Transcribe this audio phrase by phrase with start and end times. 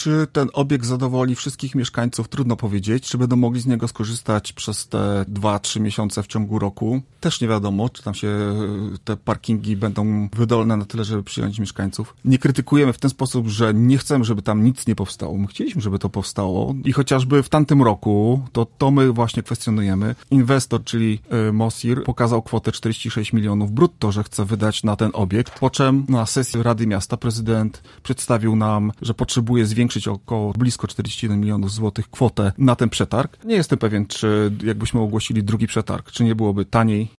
[0.00, 2.28] Czy ten obiekt zadowoli wszystkich mieszkańców?
[2.28, 3.08] Trudno powiedzieć.
[3.08, 7.02] Czy będą mogli z niego skorzystać przez te 2-3 miesiące w ciągu roku?
[7.20, 8.28] Też nie wiadomo, czy tam się
[9.04, 12.14] te parkingi będą wydolne na tyle, żeby przyjąć mieszkańców.
[12.24, 15.38] Nie krytykujemy w ten sposób, że nie chcemy, żeby tam nic nie powstało.
[15.38, 20.14] My chcieliśmy, żeby to powstało i chociażby w tamtym roku, to to my właśnie kwestionujemy.
[20.30, 25.58] Inwestor, czyli y, Mosir, pokazał kwotę 46 milionów brutto, że chce wydać na ten obiekt,
[25.58, 31.40] po czym na sesji Rady Miasta prezydent przedstawił nam, że potrzebuje zwiększyć około blisko 41
[31.40, 33.44] milionów złotych kwotę na ten przetarg.
[33.44, 37.08] Nie jestem pewien, czy jakbyśmy ogłosili drugi przetarg, czy nie byłoby taniej